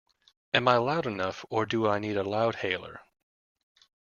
[0.55, 3.01] Am I loud enough, or do I need a loudhailer?